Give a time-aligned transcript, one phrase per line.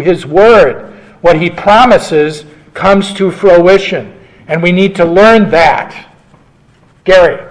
[0.00, 0.90] his word.
[1.20, 4.18] What he promises comes to fruition.
[4.48, 6.14] And we need to learn that.
[7.04, 7.46] Gary.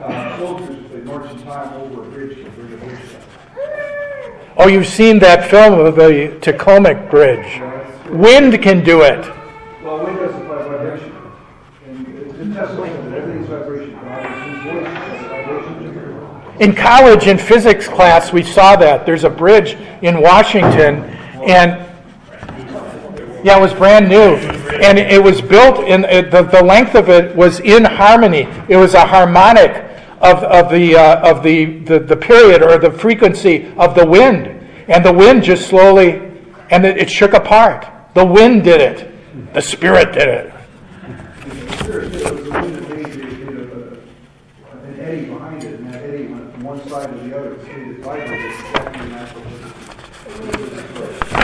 [0.00, 5.18] Uh, soldiers, they march in time over a bridge to bring a Oh, you've seen
[5.18, 7.60] that film of the Tacoma Bridge.
[8.10, 9.26] Wind can do it.
[9.82, 11.12] Well, wind does apply vibration.
[11.88, 13.92] And it's a testament that everything's vibration.
[13.94, 16.62] God, His voice is vibration.
[16.62, 19.04] In college, in physics class, we saw that.
[19.04, 21.15] There's a bridge in Washington,
[21.46, 21.86] and
[23.44, 24.34] yeah, it was brand new,
[24.82, 28.48] and it was built in it, the, the length of it was in harmony.
[28.68, 29.84] It was a harmonic
[30.20, 34.48] of, of the uh, of the, the the period or the frequency of the wind,
[34.88, 36.32] and the wind just slowly,
[36.70, 37.86] and it, it shook apart.
[38.14, 39.54] The wind did it.
[39.54, 40.52] The spirit did it.
[40.52, 40.62] Uh,
[45.28, 47.56] behind it, and that went from one side to the other.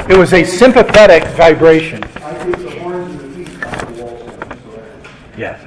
[0.09, 2.03] It was a sympathetic vibration.
[5.37, 5.61] Yes.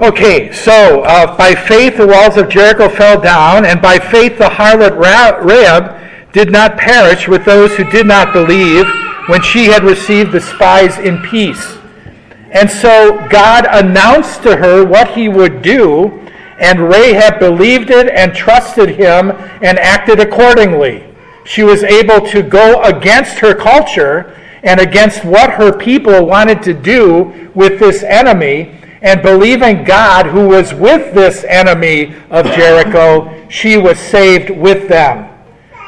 [0.00, 4.44] Okay, so uh, by faith the walls of Jericho fell down, and by faith the
[4.44, 8.86] harlot Rahab did not perish with those who did not believe
[9.28, 11.78] when she had received the spies in peace.
[12.52, 16.08] And so God announced to her what he would do,
[16.58, 19.30] and Rahab believed it and trusted him
[19.62, 21.04] and acted accordingly.
[21.46, 26.74] She was able to go against her culture and against what her people wanted to
[26.74, 28.80] do with this enemy.
[29.00, 35.32] And believing God, who was with this enemy of Jericho, she was saved with them.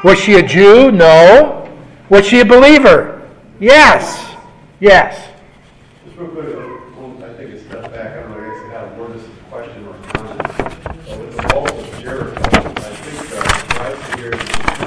[0.05, 0.93] Was she a Jew?
[0.93, 1.69] No.
[2.09, 3.29] Was she a believer?
[3.59, 4.37] Yes.
[4.79, 5.29] Yes.
[6.05, 9.75] Just real quick, I back, I don't know, I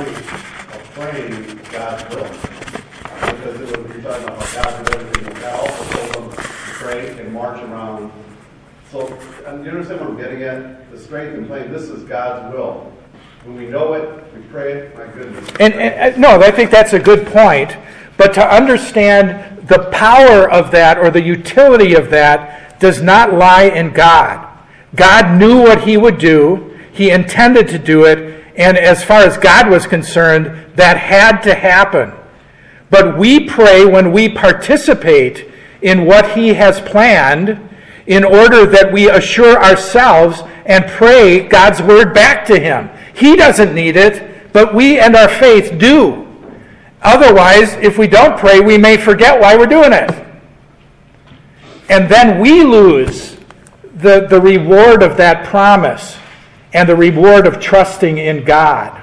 [0.07, 0.60] think
[1.01, 2.23] praying God's will.
[2.23, 6.43] Because it was, you're talking about how God did everything, God also told them to
[6.43, 8.11] pray and march around.
[8.91, 9.07] So,
[9.47, 10.91] and you understand what I'm getting at?
[10.91, 12.91] The strength in playing, this is God's will.
[13.45, 15.49] When we know it, we pray it, my goodness.
[15.59, 17.75] And, and, no, I think that's a good point.
[18.17, 23.63] But to understand the power of that or the utility of that does not lie
[23.63, 24.47] in God.
[24.95, 29.37] God knew what he would do, he intended to do it, and as far as
[29.37, 32.13] God was concerned, that had to happen.
[32.89, 35.49] But we pray when we participate
[35.81, 37.69] in what he has planned
[38.07, 42.89] in order that we assure ourselves and pray God's word back to him.
[43.13, 46.27] He doesn't need it, but we and our faith do.
[47.01, 50.11] Otherwise, if we don't pray, we may forget why we're doing it.
[51.89, 53.37] And then we lose
[53.95, 56.17] the, the reward of that promise
[56.73, 59.01] and the reward of trusting in God.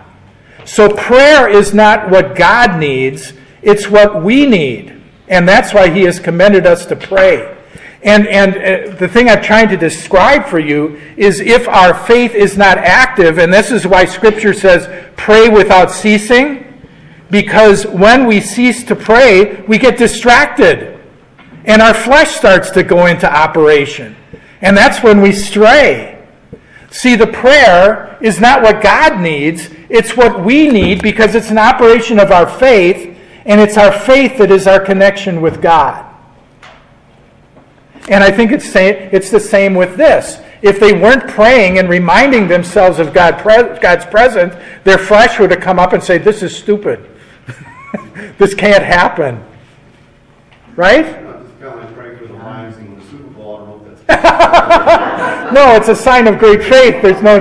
[0.64, 4.94] So prayer is not what God needs, it's what we need.
[5.28, 7.56] And that's why He has commended us to pray.
[8.02, 12.34] And, and uh, the thing I'm trying to describe for you is if our faith
[12.34, 16.64] is not active, and this is why Scripture says, pray without ceasing,
[17.30, 20.98] because when we cease to pray, we get distracted.
[21.64, 24.16] And our flesh starts to go into operation.
[24.62, 26.17] And that's when we stray.
[26.90, 31.58] See, the prayer is not what God needs, it's what we need because it's an
[31.58, 36.04] operation of our faith, and it's our faith that is our connection with God.
[38.08, 40.40] And I think it's, it's the same with this.
[40.62, 43.42] If they weren't praying and reminding themselves of God,
[43.80, 47.08] God's presence, their flesh would have come up and say, This is stupid.
[48.38, 49.44] this can't happen.
[50.74, 51.04] Right?
[51.04, 53.86] It's kind of like praying for the Lions in the Super Bowl, I don't know
[53.86, 53.97] if that's.
[55.52, 57.02] no, it's a sign of great faith.
[57.02, 57.38] There's no,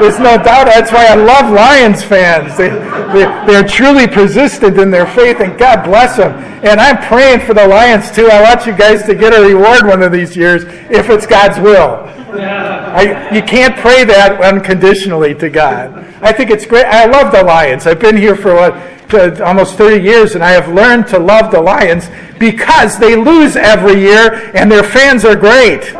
[0.00, 0.64] there's no doubt.
[0.64, 2.56] That's why I love Lions fans.
[2.56, 2.70] They,
[3.12, 6.32] they, they're truly persistent in their faith, and God bless them.
[6.64, 8.28] And I'm praying for the Lions too.
[8.28, 11.60] I want you guys to get a reward one of these years if it's God's
[11.60, 12.08] will.
[12.32, 16.09] I, you can't pray that unconditionally to God.
[16.22, 16.84] I think it's great.
[16.84, 17.86] I love the Lions.
[17.86, 18.74] I've been here for what,
[19.14, 22.08] uh, almost 30 years, and I have learned to love the Lions
[22.38, 25.94] because they lose every year and their fans are great.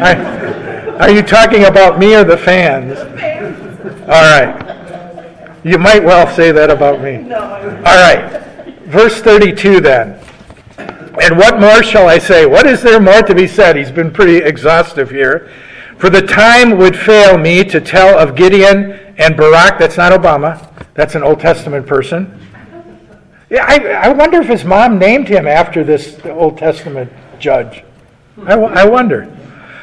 [0.00, 2.98] I, are you talking about me or the fans?
[4.02, 4.60] All right.
[5.64, 7.32] You might well say that about me.
[7.32, 8.42] All right.
[8.86, 10.23] Verse 32 then.
[11.20, 12.44] And what more shall I say?
[12.46, 13.76] What is there more to be said?
[13.76, 15.50] He's been pretty exhaustive here.
[15.98, 19.78] For the time would fail me to tell of Gideon and Barak.
[19.78, 22.40] That's not Obama, that's an Old Testament person.
[23.48, 27.84] Yeah, I, I wonder if his mom named him after this Old Testament judge.
[28.46, 29.24] I, I wonder.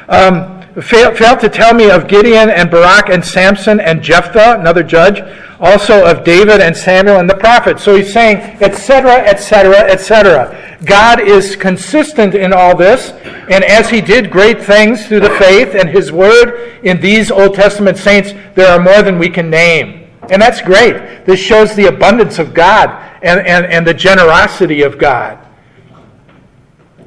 [0.08, 4.82] Um, fail, fail to tell me of Gideon and Barak and Samson and Jephthah, another
[4.82, 5.20] judge,
[5.60, 7.84] also of David and Samuel and the prophets.
[7.84, 10.78] So he's saying, etc., etc., etc.
[10.84, 13.10] God is consistent in all this,
[13.50, 17.54] and as he did great things through the faith and his word in these Old
[17.54, 20.08] Testament saints, there are more than we can name.
[20.30, 21.26] And that's great.
[21.26, 22.90] This shows the abundance of God
[23.22, 25.38] and, and, and the generosity of God.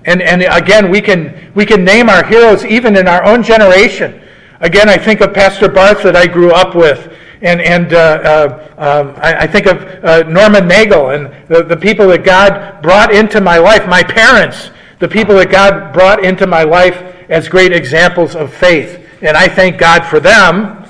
[0.05, 4.21] And, and again, we can, we can name our heroes even in our own generation.
[4.59, 7.11] Again, I think of Pastor Barth that I grew up with.
[7.41, 11.75] And, and uh, uh, um, I, I, think of uh, Norman Nagel and the, the
[11.75, 16.47] people that God brought into my life, my parents, the people that God brought into
[16.47, 16.95] my life
[17.29, 19.05] as great examples of faith.
[19.21, 20.85] And I thank God for them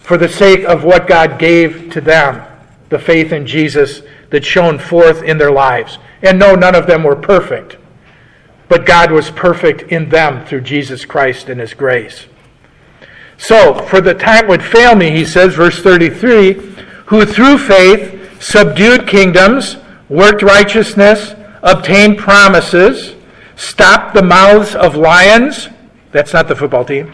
[0.00, 2.42] for the sake of what God gave to them,
[2.88, 5.98] the faith in Jesus that shone forth in their lives.
[6.22, 7.76] And no, none of them were perfect.
[8.68, 12.26] But God was perfect in them through Jesus Christ and His grace.
[13.38, 16.54] So, for the time would fail me, he says, verse 33,
[17.06, 19.76] who through faith subdued kingdoms,
[20.08, 23.14] worked righteousness, obtained promises,
[23.54, 25.68] stopped the mouths of lions.
[26.10, 27.12] That's not the football team.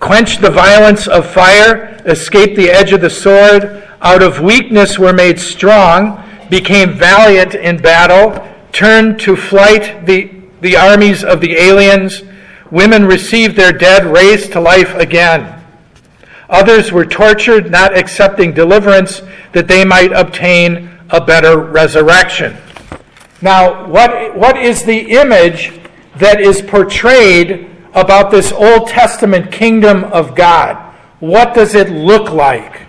[0.00, 5.12] Quenched the violence of fire, escaped the edge of the sword, out of weakness were
[5.12, 8.30] made strong, became valiant in battle
[8.72, 10.30] turned to flight the,
[10.60, 12.22] the armies of the aliens.
[12.70, 15.54] Women received their dead raised to life again.
[16.48, 19.22] Others were tortured, not accepting deliverance,
[19.52, 22.56] that they might obtain a better resurrection.
[23.40, 25.72] Now, what, what is the image
[26.16, 30.76] that is portrayed about this Old Testament kingdom of God?
[31.20, 32.87] What does it look like?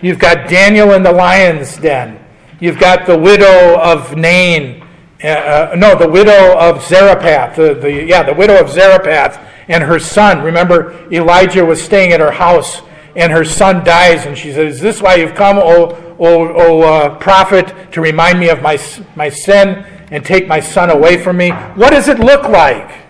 [0.00, 2.24] You've got Daniel in the lion's den.
[2.60, 4.86] You've got the widow of Nain.
[5.22, 7.56] Uh, uh, no, the widow of Zarephath.
[7.56, 10.42] The, the, yeah, the widow of Zarephath and her son.
[10.42, 12.82] Remember, Elijah was staying at her house
[13.16, 16.80] and her son dies, and she says, Is this why you've come, O, o, o
[16.82, 18.78] uh, prophet, to remind me of my,
[19.16, 21.50] my sin and take my son away from me?
[21.50, 23.06] What does it look like?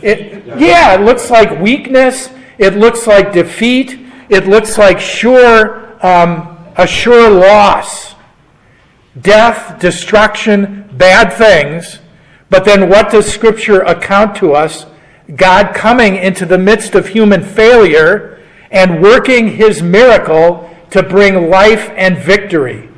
[0.00, 3.98] It, yeah, it looks like weakness it looks like defeat.
[4.28, 8.14] It looks like sure, um, a sure loss.
[9.20, 11.98] Death, destruction, bad things.
[12.48, 14.86] But then what does Scripture account to us?
[15.36, 21.90] God coming into the midst of human failure and working his miracle to bring life
[21.96, 22.88] and victory.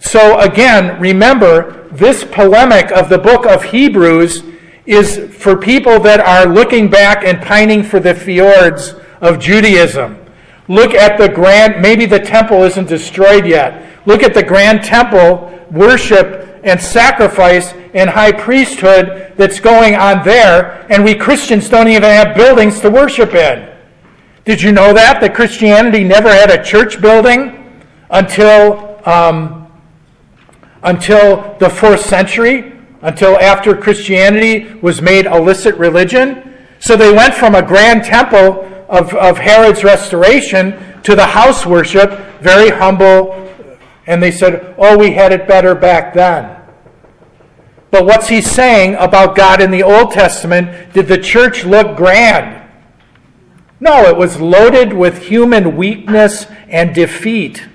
[0.00, 4.42] So, again, remember this polemic of the book of Hebrews
[4.86, 10.18] is for people that are looking back and pining for the fjords of Judaism.
[10.68, 14.06] Look at the grand, maybe the temple isn't destroyed yet.
[14.06, 20.86] Look at the grand temple worship and sacrifice and high priesthood that's going on there,
[20.90, 23.68] and we Christians don't even have buildings to worship in.
[24.44, 25.20] Did you know that?
[25.20, 29.70] That Christianity never had a church building until, um,
[30.82, 32.72] until the fourth century?
[33.02, 36.54] Until after Christianity was made illicit religion.
[36.78, 42.10] So they went from a grand temple of, of Herod's restoration to the house worship,
[42.40, 43.32] very humble.
[44.06, 46.58] And they said, oh, we had it better back then.
[47.90, 50.92] But what's he saying about God in the Old Testament?
[50.94, 52.62] Did the church look grand?
[53.80, 57.66] No, it was loaded with human weakness and defeat.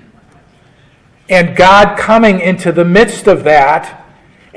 [1.28, 3.97] And God coming into the midst of that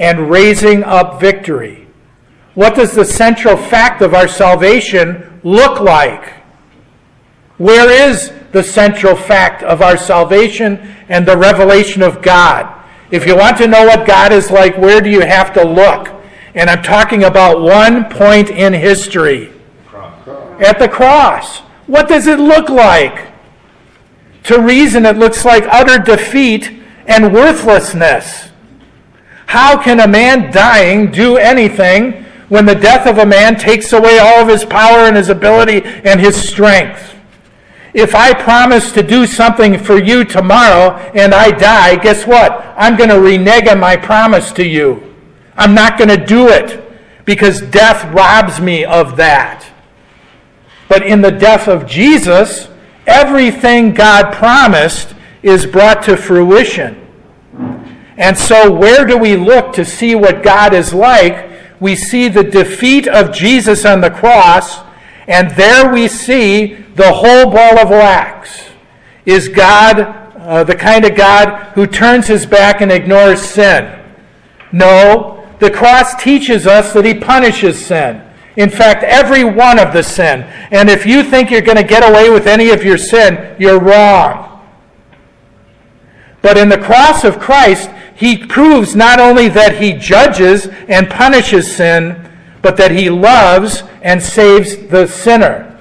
[0.01, 1.87] and raising up victory.
[2.55, 6.33] What does the central fact of our salvation look like?
[7.59, 12.83] Where is the central fact of our salvation and the revelation of God?
[13.11, 16.09] If you want to know what God is like, where do you have to look?
[16.55, 19.53] And I'm talking about one point in history
[20.59, 21.59] at the cross.
[21.85, 23.31] What does it look like?
[24.45, 26.71] To reason, it looks like utter defeat
[27.05, 28.50] and worthlessness.
[29.51, 34.17] How can a man dying do anything when the death of a man takes away
[34.17, 37.17] all of his power and his ability and his strength?
[37.93, 42.63] If I promise to do something for you tomorrow and I die, guess what?
[42.77, 45.13] I'm going to renege on my promise to you.
[45.57, 46.81] I'm not going to do it
[47.25, 49.69] because death robs me of that.
[50.87, 52.69] But in the death of Jesus,
[53.05, 57.05] everything God promised is brought to fruition.
[58.21, 61.49] And so, where do we look to see what God is like?
[61.81, 64.79] We see the defeat of Jesus on the cross,
[65.27, 68.69] and there we see the whole ball of wax.
[69.25, 73.99] Is God uh, the kind of God who turns his back and ignores sin.
[74.71, 78.21] No, the cross teaches us that he punishes sin.
[78.55, 80.41] In fact, every one of the sin.
[80.71, 83.79] And if you think you're going to get away with any of your sin, you're
[83.79, 84.61] wrong.
[86.41, 87.89] But in the cross of Christ,
[88.21, 92.29] he proves not only that he judges and punishes sin,
[92.61, 95.75] but that he loves and saves the sinner.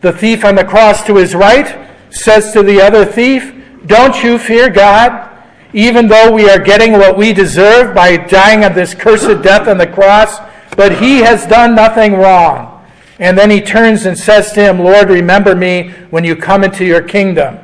[0.00, 3.54] The thief on the cross to his right says to the other thief,
[3.86, 5.30] Don't you fear God,
[5.72, 9.78] even though we are getting what we deserve by dying of this cursed death on
[9.78, 10.40] the cross?
[10.76, 12.84] But he has done nothing wrong.
[13.20, 16.84] And then he turns and says to him, Lord, remember me when you come into
[16.84, 17.63] your kingdom.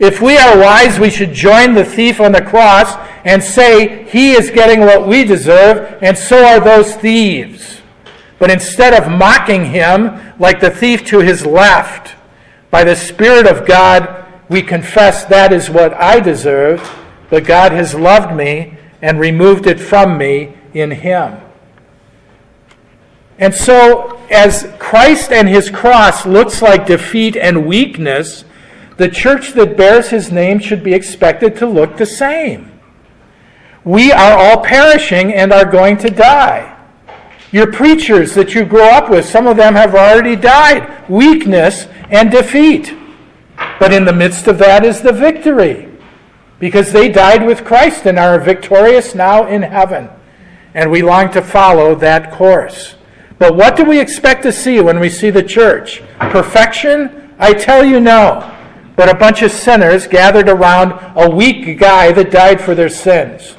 [0.00, 4.32] If we are wise, we should join the thief on the cross and say, He
[4.32, 7.82] is getting what we deserve, and so are those thieves.
[8.38, 12.16] But instead of mocking him like the thief to his left,
[12.70, 16.80] by the Spirit of God, we confess that is what I deserve,
[17.28, 21.40] but God has loved me and removed it from me in Him.
[23.38, 28.44] And so, as Christ and His cross looks like defeat and weakness,
[29.00, 32.70] the church that bears His name should be expected to look the same.
[33.82, 36.76] We are all perishing and are going to die.
[37.50, 41.08] Your preachers that you grow up with, some of them have already died.
[41.08, 42.94] Weakness and defeat.
[43.78, 45.88] But in the midst of that is the victory.
[46.58, 50.10] Because they died with Christ and are victorious now in heaven.
[50.74, 52.96] And we long to follow that course.
[53.38, 56.02] But what do we expect to see when we see the church?
[56.18, 57.34] Perfection?
[57.38, 58.49] I tell you no.
[59.00, 63.56] But a bunch of sinners gathered around a weak guy that died for their sins.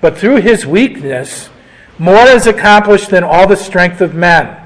[0.00, 1.50] But through his weakness,
[1.98, 4.56] more is accomplished than all the strength of men.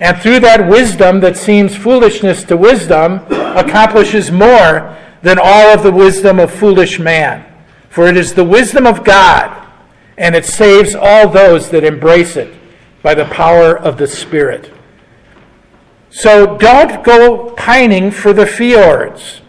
[0.00, 5.92] And through that wisdom that seems foolishness to wisdom, accomplishes more than all of the
[5.92, 7.44] wisdom of foolish man.
[7.90, 9.68] For it is the wisdom of God,
[10.16, 12.54] and it saves all those that embrace it
[13.02, 14.72] by the power of the Spirit.
[16.14, 19.40] So don't go pining for the fjords.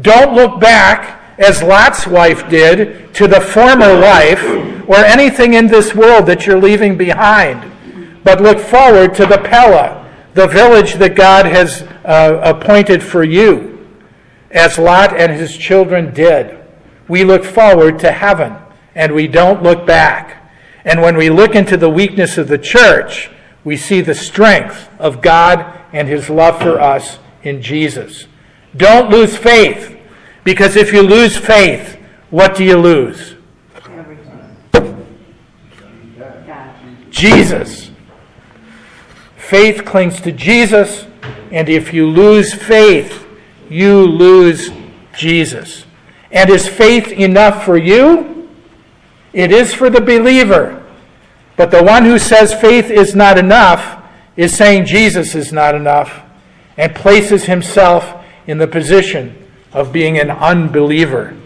[0.00, 4.42] Don't look back, as Lot's wife did, to the former life
[4.88, 7.70] or anything in this world that you're leaving behind,
[8.24, 13.86] but look forward to the Pella, the village that God has uh, appointed for you,
[14.50, 16.58] as Lot and his children did.
[17.06, 18.56] We look forward to heaven,
[18.94, 20.50] and we don't look back.
[20.86, 23.28] And when we look into the weakness of the church,
[23.64, 28.26] we see the strength of God and his love for us in Jesus.
[28.76, 29.96] Don't lose faith,
[30.44, 31.98] because if you lose faith,
[32.30, 33.36] what do you lose?
[37.10, 37.90] Jesus.
[39.36, 41.06] Faith clings to Jesus,
[41.52, 43.26] and if you lose faith,
[43.70, 44.70] you lose
[45.16, 45.84] Jesus.
[46.32, 48.50] And is faith enough for you?
[49.32, 50.83] It is for the believer.
[51.56, 54.02] But the one who says faith is not enough
[54.36, 56.22] is saying Jesus is not enough
[56.76, 61.36] and places himself in the position of being an unbeliever.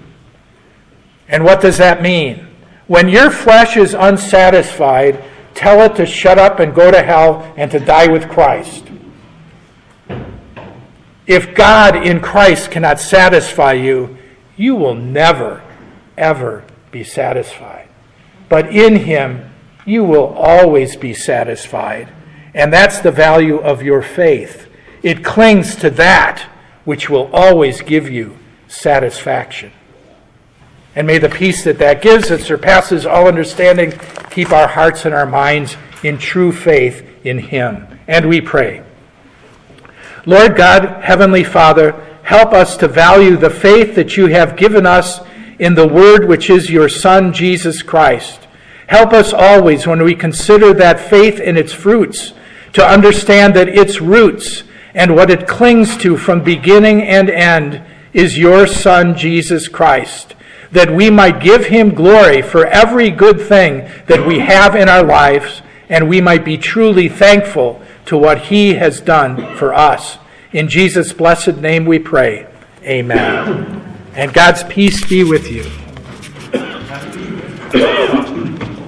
[1.29, 2.47] And what does that mean?
[2.87, 5.23] When your flesh is unsatisfied,
[5.55, 8.85] tell it to shut up and go to hell and to die with Christ.
[11.27, 14.17] If God in Christ cannot satisfy you,
[14.57, 15.63] you will never,
[16.17, 17.89] ever be satisfied.
[18.49, 19.51] But in Him,
[19.89, 22.13] you will always be satisfied.
[22.55, 24.69] And that's the value of your faith.
[25.03, 26.43] It clings to that
[26.85, 29.73] which will always give you satisfaction.
[30.95, 33.93] And may the peace that that gives, that surpasses all understanding,
[34.31, 37.87] keep our hearts and our minds in true faith in Him.
[38.07, 38.83] And we pray.
[40.27, 41.93] Lord God, Heavenly Father,
[42.25, 45.21] help us to value the faith that you have given us
[45.59, 48.48] in the Word which is your Son, Jesus Christ.
[48.89, 52.35] Help us always, when we consider that faith and its fruits,
[52.75, 54.65] to understand that its roots
[54.95, 60.35] and what it clings to from beginning and end is your Son, Jesus Christ
[60.73, 65.03] that we might give him glory for every good thing that we have in our
[65.03, 70.19] lives, and we might be truly thankful to what he has done for us.
[70.53, 72.47] In Jesus' blessed name we pray.
[72.83, 73.83] Amen.
[74.15, 75.65] And God's peace be with you.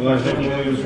[0.01, 0.73] Уважаемые